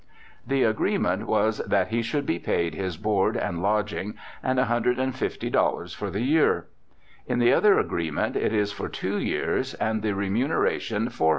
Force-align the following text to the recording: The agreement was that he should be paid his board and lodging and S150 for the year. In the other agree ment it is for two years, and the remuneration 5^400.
The 0.47 0.63
agreement 0.63 1.27
was 1.27 1.59
that 1.59 1.89
he 1.89 2.01
should 2.01 2.25
be 2.25 2.39
paid 2.39 2.73
his 2.73 2.97
board 2.97 3.37
and 3.37 3.61
lodging 3.61 4.15
and 4.41 4.57
S150 4.57 5.95
for 5.95 6.09
the 6.09 6.23
year. 6.23 6.65
In 7.27 7.37
the 7.37 7.53
other 7.53 7.77
agree 7.77 8.09
ment 8.09 8.35
it 8.35 8.51
is 8.51 8.71
for 8.71 8.89
two 8.89 9.19
years, 9.19 9.75
and 9.75 10.01
the 10.01 10.13
remuneration 10.15 11.09
5^400. 11.09 11.29